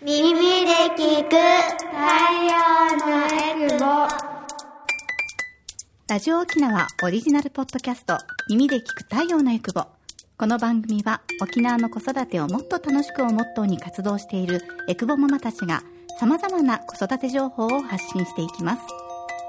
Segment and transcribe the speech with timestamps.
[0.00, 1.34] 耳で聞く太
[2.46, 2.54] 陽
[3.04, 3.26] の
[3.66, 3.84] エクボ。
[6.06, 8.16] ラジオ沖縄オリジナルポッドキャスト
[8.48, 9.86] 耳で聞く太陽のエクボ。
[10.36, 15.82] この番組は沖縄の子育てをもっと楽しくをモットーに活動しているエクボママたちが
[16.20, 18.82] 様々な子育て情報を発信していきます。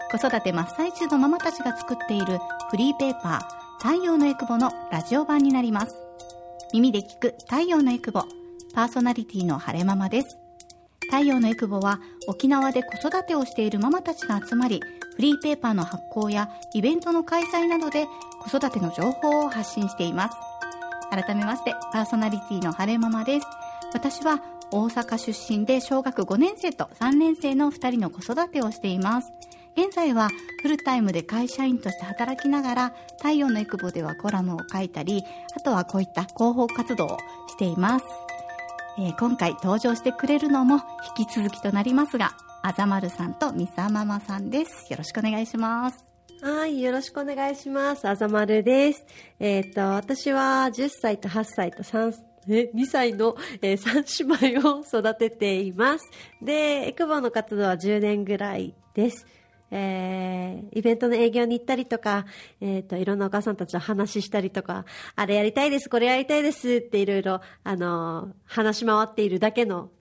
[0.10, 2.40] 子育て真っ最中のママたちが作っている
[2.72, 5.96] フリーペーパー太陽のエクボのラジオ版になります。
[6.74, 8.24] 耳で聞く太陽のエクボ
[8.74, 10.39] パーソナリティの晴れママです。
[11.10, 14.80] 太陽のエクボは沖縄で子育てをしているママたちが集まり
[15.16, 18.06] フリーペーパーの発行やイベントの開催などで
[18.42, 20.38] 子育ての情報を発信しています。
[21.10, 23.48] 改めましてパーソナリティの晴れママです。
[23.94, 29.34] 私は大阪出身で小学5年生と3年生の2人の子育てをしています。
[29.76, 30.30] 現在は
[30.62, 35.24] フルタイムで会社員として働きながら太陽のエクボではコラムを書いたり
[35.56, 38.06] あとはこういった広報活動をしています。
[39.02, 40.82] えー今回登場してくれるのも
[41.18, 44.92] 引き続きとなりますが、あざまるさんとみさママさんです。
[44.92, 46.06] よろしくお願いします。
[46.42, 48.06] はい、よろしくお願いします。
[48.10, 49.06] あざまるです。
[49.40, 52.14] えっ、と、私は10歳と8歳と3、
[52.50, 56.06] え、2歳の、えー、3姉妹を育てています。
[56.42, 59.26] で、エクボの活動は10年ぐらいです。
[59.72, 62.26] えー、イベントの営業に行ったりとか、
[62.62, 69.92] えっ、と、いろんなお母さんたちと話したりとか、あれやりたいです、これやりたいですっていろいろ、あのー話し回っているだけの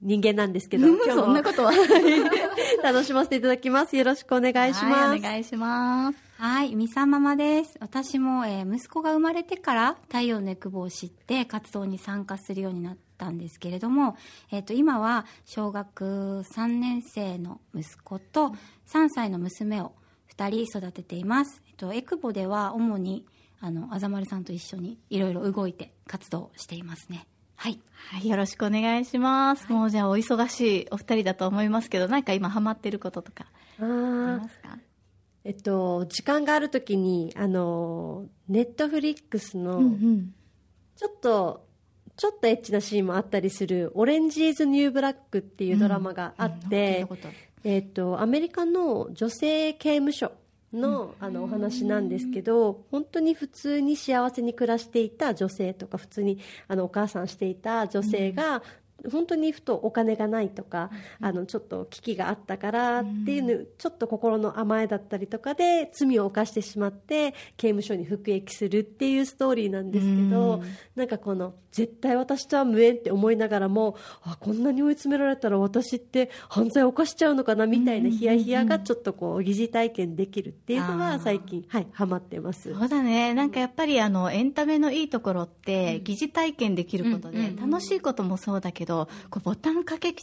[0.00, 1.72] 人間なんですけど、今日もそんなことは。
[2.82, 3.96] 楽しませていただきます。
[3.96, 5.08] よろしくお願いします。
[5.08, 6.18] はい、お願いします。
[6.36, 7.76] はい、みさママです。
[7.80, 14.16] 私も、えー息子が生まれてから太陽のエクボを知って活動に参加するようになったんですけれども、
[14.50, 18.52] えっ、と、今は小学3年生の息子と
[18.86, 19.92] 3歳の娘を
[20.36, 21.62] 2人育てています。
[21.68, 23.24] えっ、と、エクボでは主に、
[23.60, 27.26] あの、あざまるさんと一緒にいろいろ動いて活動していますね。
[27.56, 27.80] はい。
[28.10, 29.72] はい、よろしくお願いします。
[29.72, 33.46] もうじゃあお忙しいお二人だと思いますけど、なんか今ハマってることとか
[33.78, 34.78] ありますか？
[35.44, 40.34] えっと、時間があるときに、あの、 Netflix の、ん。
[40.96, 41.66] ちょっと、
[42.16, 47.06] ちょっとエッチなシーンもあったりする、 Orange Is the New Black っていうドラマがあって
[47.64, 50.32] えっと、アメリカの女性刑務所
[50.74, 58.62] の,、あのお話なんですけど本当に普通に幸せに暮らしていた女性とか普通にあのお母さんしていた女性が、
[59.10, 70.62] 本当にふとお金がないとか、あのちょっと危機があったからっていうの、ちょっと心の甘えだったりとかで罪を犯してしまって刑務所に服役するっていうストーリーなんですけど、
[70.96, 81.22] なんかこの絶対私とは無縁って思いながらもあこんなに追い詰められたら私って犯罪を犯しちゃうのかなみたいなヒヤヒヤがちょっとこう疑似体験できるっていうのあがー。
[81.24, 82.72] 最近はいハマってます。
[82.72, 83.34] そうだね。
[83.34, 88.93] なんかやっぱりあの、エンタメのいいところって、疑似体験できることで、楽しいこともそうだけど、
[89.30, 90.14] こうボタンかけ違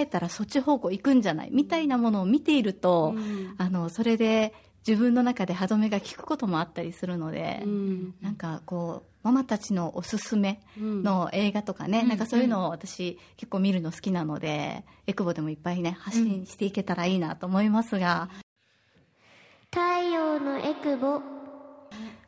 [0.00, 3.14] えたらそっち方向行くんじゃないみたいなものを見ていると、
[3.58, 4.52] あの、それで
[4.86, 8.14] 自分の中で歯止めが効くこともあったりするので、うん。
[8.20, 18.28] なんかこう、ママたちのおすすめの映画とかね、なんかそういうのを私結構見るの好きなので、エクボでもいっぱいね、発信していけたらいいなと思いますが、
[19.70, 19.80] 太
[20.12, 21.20] 陽のエクボ。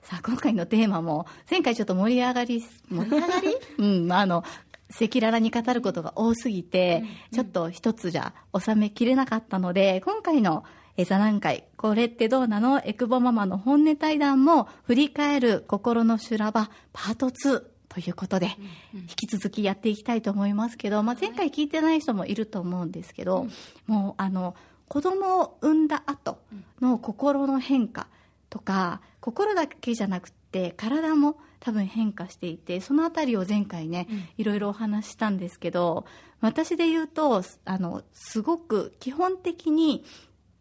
[0.02, 3.56] さあ、今回のテーマも、前回ちょっと盛り上がり、盛り上がり？
[3.78, 4.44] うん、まあ、あの、
[4.90, 10.64] 赤裸々に語ることが多すぎて、ちょっと一つじゃ収めきれなかったので、今回の
[10.96, 12.80] え座談会、これってどうなの？
[12.82, 18.56] エクボママの本音対談も振り返る心の修羅場パート2ということで、
[18.94, 23.46] 引き続きやっていきたいと思いますけど、まあ、前回聞いてない人もいると思うんですけど、
[23.86, 24.54] もうあの、
[24.88, 26.38] 子供を産んだ後
[26.80, 28.06] の心の変化
[28.48, 36.06] とか、心だけじゃなくて体も多分変化していてそのあたりを前回ね、いろいろお話ししたんですけど
[36.40, 40.04] 私で言うとあのすごく基本的に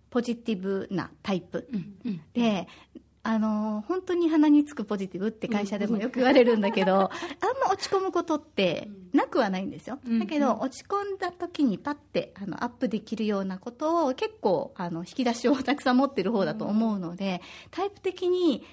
[0.09, 1.67] ポジティブなタイプ、
[2.33, 2.67] で
[3.23, 17.41] あの本当に鼻につくポジティブって会社でもよく言われるんだけどあんま落ち込むことってなくはないんですよ、だけど落ち込んだ時にパッてあのアップできるようなことを結構あの引き出しをたくさん持ってる方だと思うので、
[17.71, 18.63] タイプ的に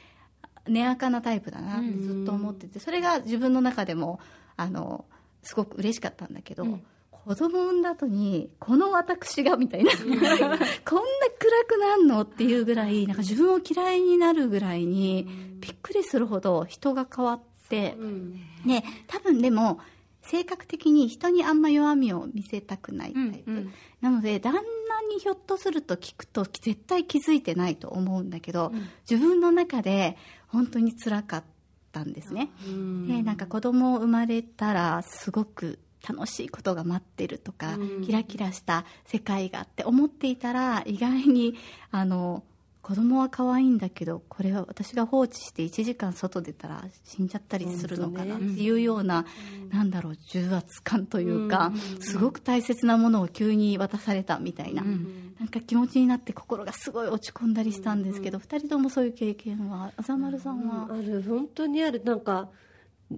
[0.68, 4.20] 根垢なタイプだなってずっと思ってて、それが自分の中でも
[4.56, 5.04] あの
[5.42, 6.66] すごく嬉しかったんだけど、
[7.10, 10.58] 子供産んだ後にこの私がみたいな こんな暗
[11.68, 15.28] くなんのっていうぐらいなんか自分を嫌いになるぐらいに
[15.60, 17.96] びっくりするほど人が変わって、
[18.66, 19.78] で多分でも
[20.22, 23.68] 性格的に人にあんま弱みを見せたくないタイプ、
[24.00, 24.60] なので旦那
[25.12, 28.72] にひょっとすると聞くと絶対気づいてないと思うんだけど、
[29.08, 30.16] 自分の中で
[30.52, 31.44] 本当に辛かっ
[31.92, 32.50] たんですね、
[33.06, 35.78] でなんか子供生まれたらすごく
[36.08, 38.04] 楽しいことが待ってるとか、うん。
[38.04, 41.54] キラキラした世界がって思っていたら意外に
[41.90, 42.42] あの
[42.82, 49.24] 子供は可愛いんだけどこれは私が放置して1時間外出たら死んじゃったりするのかなっていうような、
[49.70, 61.22] なんだろう重圧感というか、すごく大切なものを急に渡されたみたいな、なんか気持ちになって心がすごい落ち込んだりしたんですけど、二人ともそういう経験はあざまるさんは、ある。
[61.22, 62.02] 本当にある。
[62.04, 62.48] なんか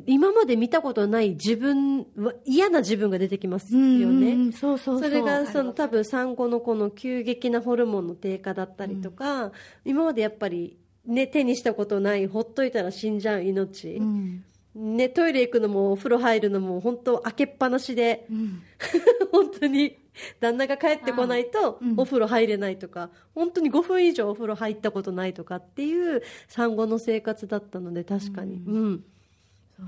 [0.06, 5.10] 今まで見たことない自分は嫌な自分が出てきますよね、うんそうそうそう。
[5.10, 9.52] それがその多分産後のこの急激なホルモンの低下だったりとか、
[9.84, 14.44] 今までやっぱり、ね、手にしたことないほっといたら死んじゃう命、うん。
[14.74, 18.62] ね、トイレ行くのもお風呂入るのも本当開けっぱなしで、うん。
[19.30, 19.98] 本当に
[20.40, 21.94] 旦那が帰ってこないとうん。
[21.96, 29.04] お風呂入れないとか、本当に5分以上お風呂入ったことないとかっていう産後の生活だったので確かに、うん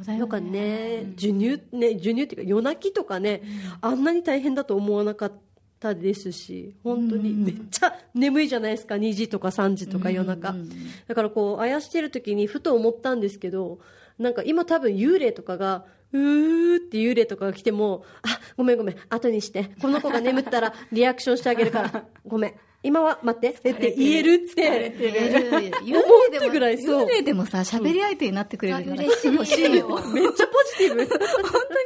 [0.05, 0.31] だよね。
[0.31, 1.13] かね。
[1.17, 3.43] 授乳ね授乳っていうか夜泣きとかね、
[3.81, 5.33] あんなに大変だと思わなかっ
[5.79, 8.97] たですし本当にめっちゃ眠いじゃないですか。
[8.97, 10.55] 2時とか3時とか夜中、
[11.07, 13.79] だからこうあやしてる時にふと思ったんですけど
[14.19, 18.97] なんか今多分幽霊とかがうーって幽霊とかが来てもあごめんごめん。
[19.11, 19.71] 後にして。
[19.83, 22.07] この子が眠ったらリアクションしてあげるから。
[22.27, 22.55] ごめん
[22.87, 25.51] 今は待ってって言えるって言える。
[25.83, 27.05] 幽霊思ったぐらいそう。
[27.05, 31.05] 幽霊でもさ喋り相手になってくれるなら嬉しい欲しいよめっちゃポジティブ。
[31.07, 31.27] 本当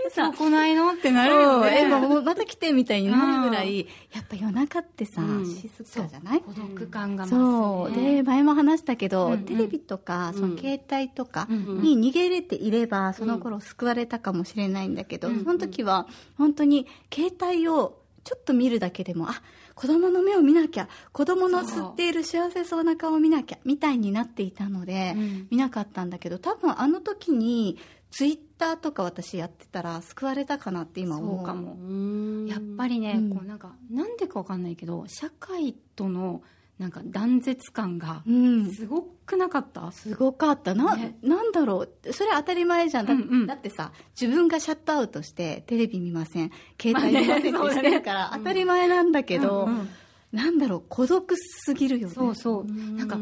[0.05, 0.33] にさ。
[0.33, 0.93] 来ないの？
[0.93, 3.81] ってなるようんえねもうまた来てみたいになるぐらい、
[4.13, 5.47] やっぱ夜中ってさ、うん。
[5.47, 6.41] 静かじゃない？
[6.41, 8.17] 孤独感がそう増すね。
[8.17, 9.45] で前も話したけど、うんうん。
[9.45, 15.45] テレビとかその携帯とかうんに逃げれていればその頃救われたかもしれないんだけど、うん。
[15.45, 16.07] その時は
[16.37, 19.41] 本当に携帯をちょっと見るだけでもあ
[19.81, 25.47] 子供の目を見なきゃ子供の吸っている幸せそうな顔を見なきゃみたいになっていたので、うん。
[25.51, 27.79] 見なかったんだけど多分あの時に
[28.11, 31.79] ツイッターとか私やってたら救われたかなって今思うかも。
[31.81, 32.47] うん。
[32.47, 33.31] やっぱりね、うん。
[33.31, 36.43] こうなんかなんでかわかんないけど社会との
[36.81, 38.73] なんか断絶感がうん。
[38.73, 40.75] すごくなかった、すごかった。
[40.75, 41.19] な,、ね。
[41.21, 42.13] なんだろう？
[42.15, 43.07] それ当たり前じゃん。
[43.07, 43.47] だ,、うんうん。
[43.47, 46.51] だってさ自分がシャットアウトしてテレビ見ません。
[46.81, 49.89] 携帯見ませんってしてるから当たり前なんだけど、うんうん。
[50.33, 50.85] なんだろう？
[50.89, 52.15] 孤独すぎるよね。
[52.15, 52.65] そうそう。
[52.65, 53.19] なんか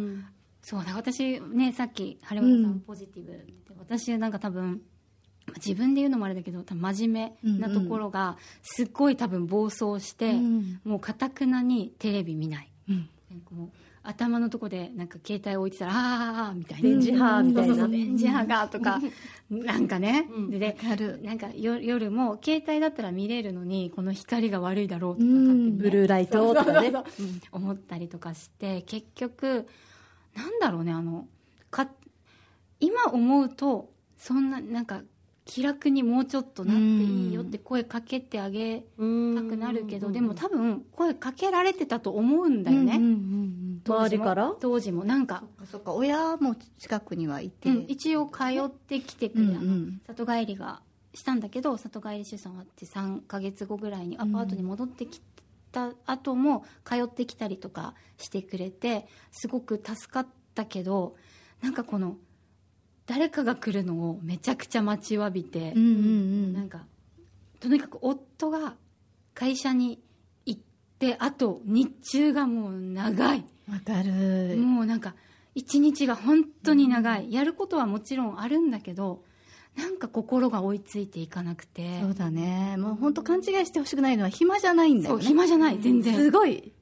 [0.63, 2.77] そうだ私ねさっき晴村さうん。
[2.77, 4.81] んポジティブって、私なんか多分
[5.47, 10.81] まあ自分で言うのもあれだけど真面目なところがすっごい多分暴走して、うん。
[10.85, 12.71] もうかたくなにテレビ見ない。
[12.89, 13.69] うんなんかもう
[14.03, 16.89] 頭のとこでなんか携帯置いてたらああみたいな。
[16.89, 17.89] 電磁波みたいな。
[17.89, 19.01] 電磁波がとか
[19.51, 20.51] なんかね、うん。
[20.51, 20.77] で
[21.23, 25.71] なんかよ夜も携帯だったら見れるのにこの光が悪いだろうとかね。
[25.73, 26.93] ブルーライトとかね。
[27.53, 29.67] 思ったりとかして結局
[30.35, 31.27] なんだろうねあの
[31.71, 31.89] か
[32.81, 35.03] 今思うとそんななんか
[35.51, 43.01] 気楽にもうちょっとなっていいよって声かけてあげたくなるけどでも多分声かけられてたと思うんだよね、
[43.87, 44.55] 周りから？
[44.61, 45.05] 当時も。
[45.05, 50.83] なんか、うんそっか親も近くにはいて、うん一応通ってきてくれ、うんうん里帰りが
[51.15, 55.23] したんだけど里帰り出産終わって3ヶ月後ぐらいにアパートに戻ってき
[55.73, 61.15] た後も通ってきたりとかしてくれてすごく助かったけど
[61.63, 62.17] なんかこの
[63.09, 65.99] 誰かが来るのをめちゃくちゃ待ちわびてうん、うんう
[66.49, 66.53] ん。
[66.53, 66.85] なんか
[67.59, 68.75] とにかく夫が
[69.35, 70.01] 会社に
[70.47, 70.61] 行っ
[70.99, 73.45] てあと日中がもう長い。
[73.69, 74.57] わかる。
[74.59, 75.15] もうなんか
[75.55, 79.25] 一日が本当に長い、やることはもちろんあるんだけど
[79.77, 82.01] なんか心が追いついていかなくて。
[82.01, 82.77] そうだね。
[82.77, 85.25] もう本当勘違いしてほしくないのは暇じゃないんだよね。
[85.25, 86.15] 暇じゃない全然。
[86.15, 86.73] すごい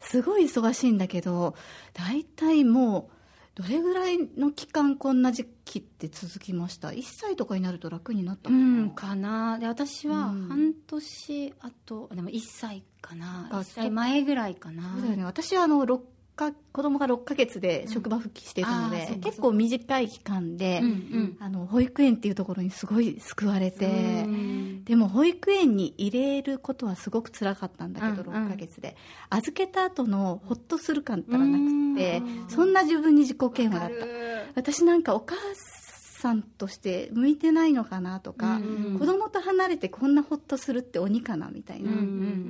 [0.00, 1.54] すごい忙しいんだけど
[1.94, 3.13] 大体もう
[3.54, 9.58] どれぐらいの期間こんな時期って続きました？1歳とかになると楽になったかな、んかな。
[9.58, 10.48] で私はうん。
[10.48, 13.48] 半年あとでも1歳かな。
[13.52, 14.94] あ1歳前ぐらいかな。
[14.94, 15.24] そうだよね。
[15.24, 16.00] 私はあの6
[16.34, 21.36] か子供が6ヶ月で職場復帰していたので、うん結構短い期間で、うんうん。
[21.38, 23.90] あの保育園っていうところにすごい救われて、う
[24.26, 28.46] んでも保育園に入れることはすごく辛かったんだけど、うんうん。
[28.46, 28.96] 6ヶ月で。
[29.30, 34.06] 預けた後のホッとする感ったらなくてうんそんな自分に自己嫌悪だった。
[34.54, 42.04] 私なんかお母さんとして向いてないのかなとか、うん子供と離れてこんなホッとするって鬼かなみたいな、うんうんう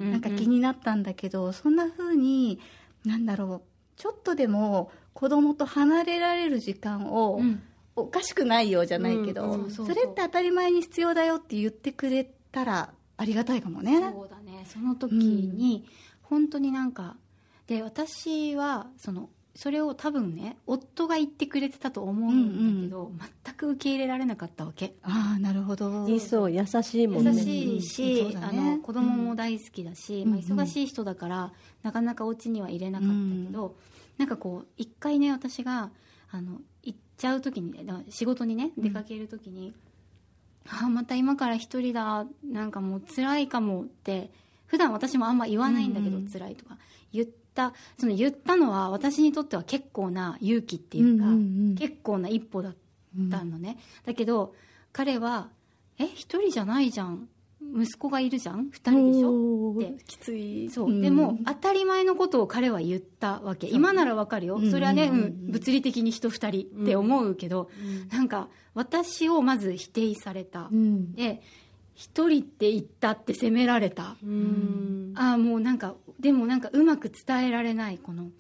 [0.05, 0.11] ん。
[0.13, 2.59] なんか気になったんだけどそんな風に
[3.05, 7.63] なんだろうちょっとでも子供と離れられる時間を、うん
[7.97, 9.87] おかしくないようじゃないけど、うんそうそうそう。
[9.89, 14.01] それって当たり前に必要だよって言ってくれたらありがたいかもね。
[14.01, 14.65] そうだね。
[14.67, 15.87] その時に
[16.23, 17.17] 本当になんか
[17.67, 23.13] で私はそのそれを多分ね夫が言ってくれてたと思うんだけど、
[23.45, 24.95] 全く受け入れられなかったわけ。
[25.03, 26.09] ああなるほど。
[26.09, 27.31] いいそう優しいもんね。
[27.33, 30.31] 優しいし、うんそうだあねの子供も大好きだし、うん。
[30.33, 31.53] まあ、忙しい人だから、
[31.85, 33.15] なかなかお家には入れなかった
[33.47, 33.77] けど、
[34.19, 35.91] なんかこう一回ね私が
[36.33, 36.61] あの
[37.17, 39.75] ちゃう時にねだから仕事にね出かける時に、
[40.69, 44.31] ああまた今から一人だなんかもう辛いかもって
[44.67, 46.79] 普段私もあんま言わないんだけど、うん辛いとか
[47.13, 51.27] 言ったその言ったのは私にとっては結構な勇気っていうか、
[51.79, 52.75] 結構な一歩だっ
[53.31, 54.55] たのね、だけど
[54.93, 55.49] 彼は
[55.99, 57.29] 「え一人じゃないじゃん
[57.77, 58.69] 息子がいるじゃん？
[58.71, 60.69] 二人でしょ?」ってきつい。
[60.71, 61.01] そう、ん。
[61.01, 63.69] でも当たり前のことを彼は言ったわけ。
[63.69, 64.71] 今ならわかるよ、うん。
[64.71, 65.51] それはね、うん。
[65.51, 67.69] 物理的に人二人って思うけど、
[68.11, 71.13] なんか私をまず否定された、うん。
[71.13, 71.43] で
[71.95, 75.13] 一人って言ったって責められた、うん。
[75.17, 78.31] ああもうなんかでもなんかうまく伝えられないこの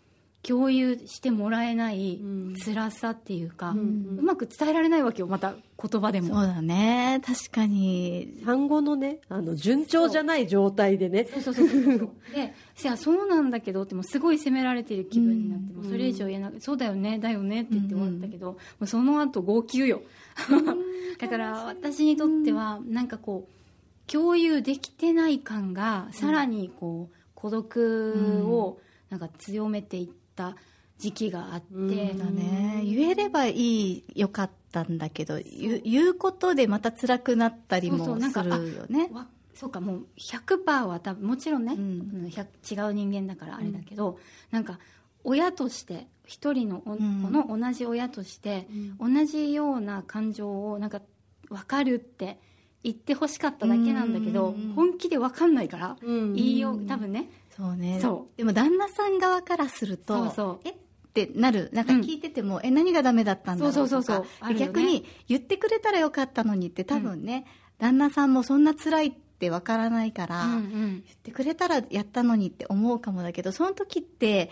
[0.46, 2.54] 共有してもらえないうん。
[2.56, 4.18] 辛さっていうか、ううん。
[4.22, 6.34] まく伝えられないわけよまた言葉でも。
[6.34, 7.20] そうだね。
[7.24, 8.42] 確かに。
[8.44, 11.26] 産後のねあの順調じゃない状態でね。
[11.32, 12.10] そうそうそうそうそう。
[12.34, 15.82] でいやそうなんだけどってもうすごい責められてる気分になって、うん。
[15.82, 20.02] もうそれ以上言えなくそうだよねだよねって言って終わったけど、もうその後号泣よ。
[21.18, 28.78] だから私にとってはなんかこう共有できてない感がさらにこう孤独を
[29.10, 30.56] なんか強めていった
[30.98, 32.18] 時期があって、うん。
[32.18, 32.82] だね。
[32.84, 39.08] 言えればいいよかったんだけど言う言うことでまた辛くなったりもするよね。
[39.12, 41.80] わそうかもう100%は多分もちろんね、うん。
[41.80, 44.18] うん100違う人間だからあれだけど、
[44.50, 44.78] なんか
[45.22, 47.32] 親として一人のお子ん。
[47.32, 48.66] の同じ親として、
[48.98, 51.00] 同じような感情をなんか
[51.48, 52.38] 分かるって
[52.84, 57.30] 言ってほしかっただけなんだけど、うん本気で分かんないから、うん言いよう多分ね。
[57.56, 57.98] そうね。
[58.00, 60.68] そでも旦那さん側からするとそうそう。
[60.68, 60.70] え？
[60.70, 60.74] っ
[61.14, 61.70] てなる。
[61.72, 64.58] なんか聞いてても、え何がダメだったんだろうとかそうそうそうね。
[64.58, 67.46] 逆に言ってくれたらよかったのにって多分ね、
[67.78, 70.62] 旦那さんもそんな辛いってわからないから、うんうん。
[70.62, 74.50] 言ってくれたらやったのにって思うかもだけどその時って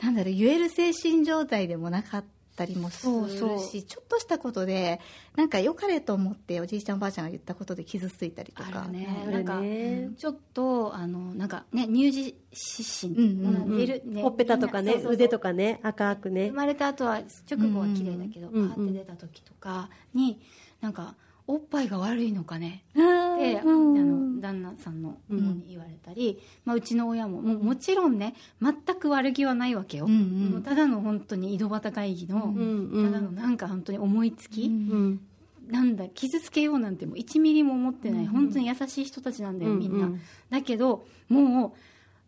[0.00, 2.24] なんだろう言える精神状態でもなかっ
[2.54, 3.82] たりもするしそうそう。
[3.82, 5.00] ちょっとしたことで
[5.36, 8.86] なんか良かれと思っておじいちゃんおばあちゃんが言ったことで傷ついたりとか。
[8.88, 9.08] ね。
[9.22, 10.10] あるなんかね。
[10.16, 13.78] ちょっとあのなんかね乳児湿疹、うんうんうん。
[13.78, 14.22] 出るね。
[14.22, 15.12] ほっぺたとかねそうそうそう。
[15.14, 16.48] 腕とかね赤くね。
[16.48, 20.40] 生まれた後は直後は綺麗だけど、うんうんパーって出た時とかに
[20.80, 21.14] なんか
[21.46, 22.84] おっぱいが悪いのかね。
[22.96, 30.54] あーって、うんあの旦那さんの方に言われたり、まあ、うちの親ももうもちろんね全く悪気はないわけよ、うん。
[30.54, 30.62] うん。
[30.62, 32.90] ただの本当に井戸端会議の、うん。
[32.90, 33.12] うん。
[33.12, 35.20] ただのなんか本当に思いつき、うん。
[35.68, 40.20] なんだ傷つけようなんてもう1ミリも思ってない、本当に優しい人たちなんだよみんな、うんうん。
[40.50, 41.72] だけどもう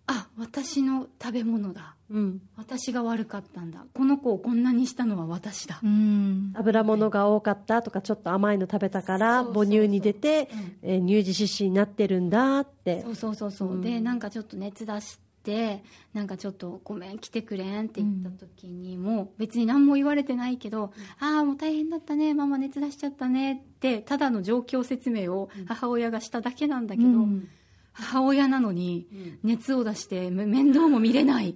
[0.06, 2.40] あ私の食べ物だうん。
[2.56, 3.84] 私が悪かったんだ。
[3.94, 6.52] この子をこんなにしたのは私だ、うん。
[6.54, 10.48] 油物が多かったとかちょっと甘いの食べたから母乳に出て
[10.82, 10.90] うん。
[10.90, 13.02] えー乳児湿疹になってるんだって。
[13.02, 13.82] そうそうそうそう、うん。
[13.82, 15.82] でなんかちょっと熱出して
[16.12, 27.48] なんかちょっとごめん来てくれんって言った時にも、別に何も言われてないけど、ああもう大変だったねママ熱出しちゃったねってただの状況説明を母親がしただけなんだけど、うん。
[27.92, 29.06] 母親なのに
[29.42, 31.54] 熱を出してめ面倒も見れない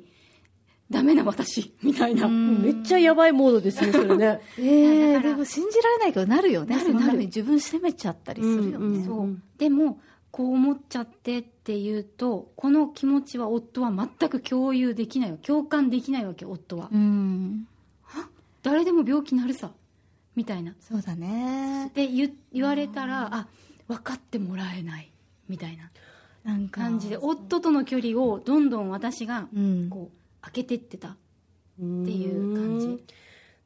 [0.91, 2.63] ダメな私みたいな、うん。
[2.63, 4.41] めっちゃやばいモードですねそれね。
[4.59, 7.19] えー、でも信じられないけどなるよねなるなる。
[7.19, 9.39] 自分責めちゃったりするよね、うんうんそう。
[9.57, 10.01] でも
[10.33, 17.67] こう思っちゃってっていうとこの気持ちは夫は全く共有できないわ共感できないわけ夫は、うん。
[18.63, 19.71] 誰でも病気なるさ。
[20.37, 20.75] みたいな。
[20.81, 21.91] そうだね。
[21.95, 23.49] で言言われたらあ
[23.89, 25.11] 分かってもらえない。
[25.49, 25.91] みたいな。
[26.45, 29.89] なんか感じで夫との距離をどんどん私がうん。
[29.89, 31.09] こう開けてってた。
[31.09, 31.13] っ
[31.81, 33.05] っていう感じ。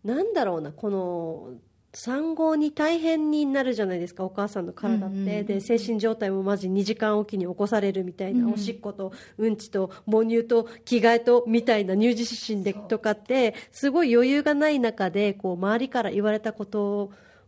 [0.04, 1.48] なんだろうなこの
[1.96, 8.52] 産後に大変になるじゃないですかお母さんの体って、うんうんで精神状態もマジ2時間おきに起こされるみたいな、うん。
[8.54, 16.66] おしっことうんちと母乳と着替えとみたいな乳児湿疹でとかってすごい余裕がない中でこう周りから言われた言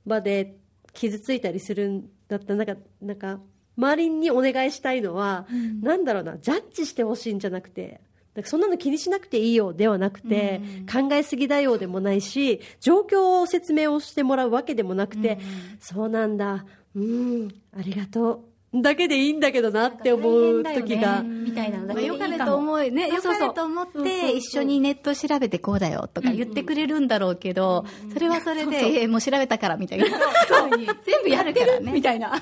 [0.09, 0.57] 葉で
[0.93, 2.55] 傷ついたりするんだった。
[2.55, 3.41] らなんかなんか
[3.77, 5.47] 周りにお願いしたいのは、
[5.83, 8.01] なんだろうなジャッジしてほしいんじゃなくて
[8.43, 15.39] かそんなの気にしなくていいよではなくて、考えすぎだよでもないし状況を説明をしてもらうわけでもなくて、
[15.81, 16.65] そうなんだ。
[16.95, 17.49] うん。
[17.77, 18.45] ありがと
[18.75, 21.87] だけでいいんだけどなって思う時が、みたいなの。
[21.87, 22.19] だまあ、けでいいかも。
[22.19, 30.07] よかれと思いね、よかれと思って、一緒にネット調べてこうだよとか言ってくれるんだろうけど、それはそれで、えもう調べたからみたいな。
[31.07, 31.93] 全部やるからね。
[31.93, 32.33] みたいな。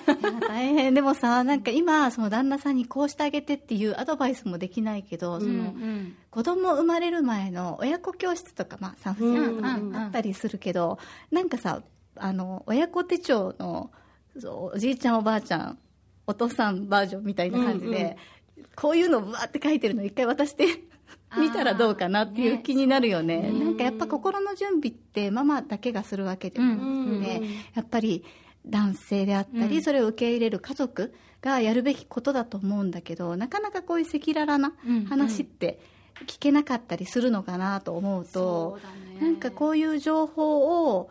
[0.49, 0.95] 大変。
[0.95, 5.75] でもさ、なんか今、その旦那さんにこうしてあげてっていうアドバイスもできないけど、その、
[6.31, 10.99] 子供生まれる前の親子教室とか、まあ、産婦人科とかあったりするけど、
[11.31, 11.83] なんかさ、
[12.17, 13.91] あの、親子手帳の、
[14.73, 15.79] おじいちゃんおばあちゃん、
[16.27, 18.17] お父さんバージョンみたいな感じで、
[18.77, 20.67] こういうのをわーって書いてるの一回渡して
[21.37, 23.51] 見たらどうかなっていう気になるよね。
[23.51, 27.43] なんかやっぱ心の準備ってママだけがするわけでもなくて、
[27.75, 28.25] やっぱり
[28.67, 34.75] 男性であったり、それを受け入れる家族がやるべきことだと思うんだけど、なかなかこういう赤裸々な
[35.09, 35.81] 話って
[36.27, 38.79] 聞けなかったりするのかなと思うと、
[39.21, 41.11] なんかこういう情報を、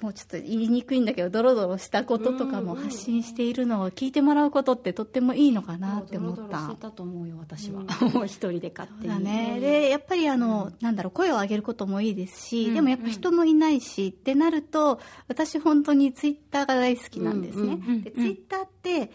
[0.00, 6.42] もうちょっと言いにくいんだけど、ドロドロしたこととかも発信しているのを聞いてもらうことってとってもいいのかなって思った。
[6.42, 6.74] ドロドロ。
[6.74, 7.82] たと思うよ、私は。
[8.14, 9.12] もう一人で勝手に。
[9.12, 19.10] だね、でやっぱりあの、なんだろう声を上げることもいいですし、でもやっぱ人もいないし、ってなると私本当にツイッターが大好きなんですね、でツイッターって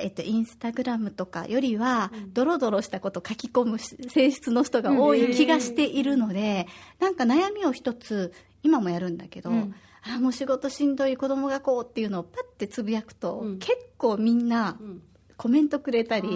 [0.00, 6.68] えっと、インスタグラムとかよりは、ドロドロしたこと書き込む性質の人が多い気がしているので、
[7.00, 8.32] なんか悩みを一つ、
[8.62, 9.50] 今もやるんだけど、
[10.02, 14.78] あもう仕事しんどい子供がこうっていうのをパッてつぶやくと、結構みんな
[15.36, 16.28] コメントくれたり、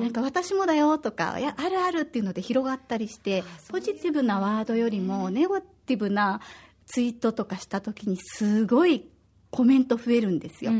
[0.00, 6.40] なんか私もだよとか、いや、あるあるっていうので広がったりして、ポジティブなワードよりも、ネガティブな
[6.86, 9.06] ツイートとかした時にすごい
[9.50, 10.72] コメント増えるんですよ。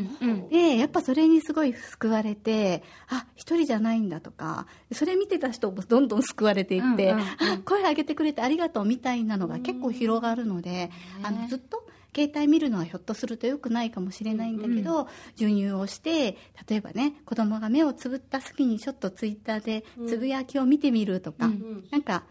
[0.51, 7.19] で、やっぱそれにすごい救われて、あ、一人じゃないんだとか、それ見てた人もどんどん救われていって、あ、
[7.65, 10.91] 声上げてくれてありがとうみたいなのが結構広がるので、
[11.23, 16.37] あの、ずっと携帯見るのはひょっとすると良くないかもしれないんだけど、授乳をして、
[16.69, 21.51] 例えばね、子供が目をつぶった隙にちょっとツイッターでつぶやきを見てみるとか、
[21.91, 22.25] なんか、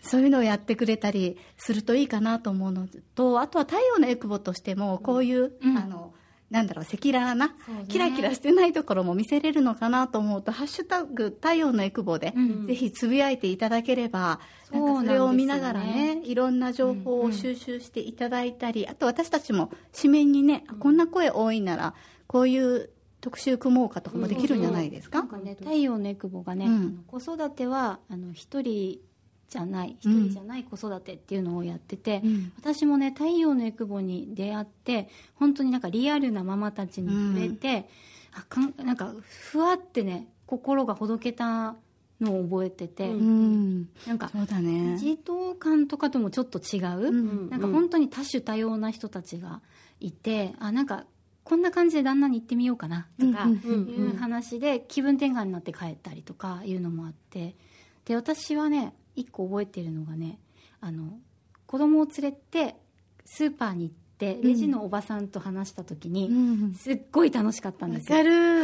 [0.00, 6.12] そういうのをやってくれたりするといいかなと思うのと、あとは太陽のエクボとしても、こういう、あの、
[6.50, 7.54] なんだろう、赤裸々な、
[7.88, 12.32] キラキラしてないところも見せれるのかなと思うと、ハッシュタグ太陽のエクボで、
[12.66, 21.94] ぜひつぶやいていただければ、なんかそれを見ながらね、いろんな情報を収集していただいたり、あと私たちも紙面にね、あこんな声多いなら、
[22.26, 25.20] こういう特集組もうかとかもできるんじゃないですか？
[25.20, 27.04] なんかね、太陽のエクボがね、うん。
[27.06, 29.00] 子育てはあの一人
[29.54, 32.52] じゃない一人じゃない子育てっていうのをやってて、うん。
[32.58, 37.88] 私もね太陽のエクボに出会って本当になんかリアルなママたちに触れて、
[38.32, 41.76] あかんなんかふわってね心がほどけた
[42.20, 43.88] のを覚えてて、うん。
[44.08, 44.98] なんかそうだね。
[44.98, 47.48] 児童館とかともちょっと違う、ん。
[47.48, 49.60] なんか本当に多種多様な人たちが
[50.00, 51.04] いてあなんか
[51.44, 53.52] こんな感じで旦那に行ってみようかなとかうん。
[53.88, 57.54] いう話で気分転換になって帰ったりとかいうのもあって。
[58.04, 60.38] で私はね一個覚えてるのがね
[60.80, 61.18] あの
[61.66, 62.76] 子供を連れて
[63.24, 66.74] スーパーに行ってレジのおばさんと話した時に、うん。
[66.74, 68.18] すっごい楽しかったんですよ。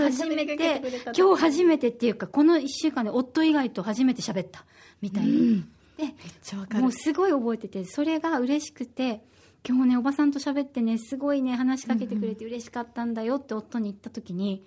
[0.05, 0.83] 初めて。
[1.17, 4.65] 今日初めてっていうかこの1週間で夫以外と初めて喋った。
[5.01, 5.65] みたいに、
[5.97, 6.83] でちゃわかる。
[6.83, 9.25] もうすごい覚えててそれが嬉しくて
[9.67, 14.65] 今日ねおばさんと喋ってねすごいね話しかけてくれて嬉しかったんだよって夫に言った時に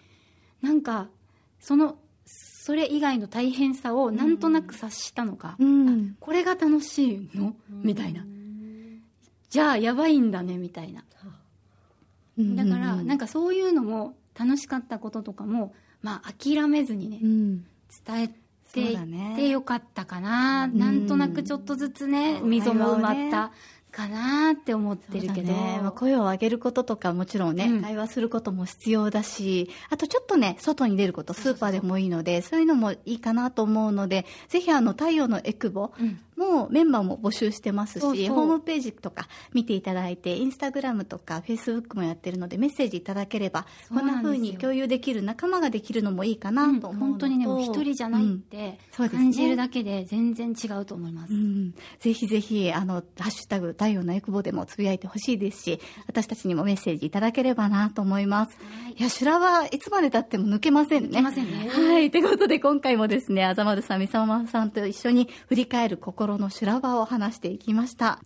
[0.62, 1.10] なんか
[1.60, 1.98] その
[2.66, 6.16] それ以外の大変さをなんとなく察したのか、うん。
[6.22, 7.54] これが楽しいの？
[7.70, 8.24] みたいな。
[9.50, 11.04] じゃあやばいんだねみたいな。
[12.40, 17.66] だからなんかそういうのも楽しかったこととかもまあ諦めずにねうん。
[18.06, 18.28] 伝え
[18.72, 22.40] ていってよかったかな、なんとなくちょっとずつね。
[22.40, 23.52] 溝も埋まった
[23.94, 25.80] かなって思ってるけど、ね。
[25.82, 27.82] まあ、声を上げることとかもちろんね、うん。
[27.82, 44.34] 会話することも必要だしあとちょっとね外に出ることスーパーでもいいのでそういうのもいいかなと思うのでぜひあの太陽のエクボうんもメンバーも募集してますしホームページとか見ていただいてインスタグラムとかフェイスブックもやってるのでメッセージいただければこんななんですよ。
[44.34, 58.58] 風に共有できる仲間ができるのもいいかなと思うのと、本当にね一人じゃないって感じるだけで全然違うと思います、うん、ぜひぜひ、あの、ハッシュタグ、太陽のエクボでもつぶやいてほしいですし、私たちにもメッセージいただければなと思います。
[58.96, 61.10] い、や、修羅はいつまで経っても抜けませんね。
[61.10, 61.70] 抜けませんね。
[61.70, 62.12] はい。
[62.12, 68.22] ということで、今回もですね、あざまるさん、みさまさんと一緒に振り返る心の修羅場を話していきました。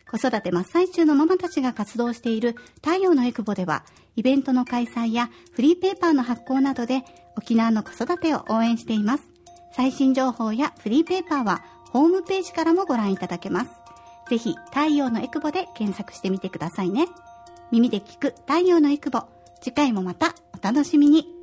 [0.09, 7.03] 子育て真っ最中のママたちが活動している太陽のエクボでは、イベントの開催やフリーペーパーの発行などで
[7.37, 9.29] 沖縄の子育てを応援しています。
[9.75, 13.69] 最新情報やフリーペーパーはホームページからもご覧いただけます。
[14.27, 17.05] ぜひ、太陽のエクボで検索してみてくださいね。
[17.71, 19.21] 耳で聞く太陽のエクボ。
[19.61, 21.42] 次回もまたお楽しみに。